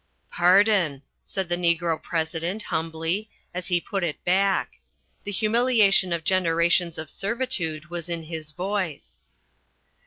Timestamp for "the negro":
1.47-2.01